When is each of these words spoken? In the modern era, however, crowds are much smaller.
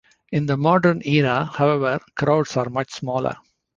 In 0.31 0.47
the 0.47 0.57
modern 0.57 1.03
era, 1.05 1.45
however, 1.53 1.99
crowds 2.15 2.57
are 2.57 2.69
much 2.69 2.89
smaller. 2.89 3.35